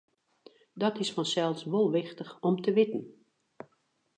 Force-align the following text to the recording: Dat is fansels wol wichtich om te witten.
Dat 0.81 0.95
is 1.03 1.13
fansels 1.15 1.61
wol 1.71 1.87
wichtich 1.97 2.31
om 2.47 2.55
te 2.63 2.71
witten. 2.77 3.03